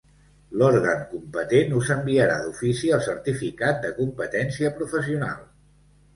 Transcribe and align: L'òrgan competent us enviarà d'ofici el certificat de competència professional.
L'òrgan 0.59 1.03
competent 1.11 1.75
us 1.79 1.91
enviarà 1.97 2.39
d'ofici 2.47 2.91
el 2.99 3.05
certificat 3.09 3.79
de 3.85 3.93
competència 4.01 4.75
professional. 4.81 5.39